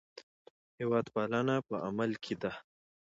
[0.79, 2.51] هېوادپالنه په عمل کې ده.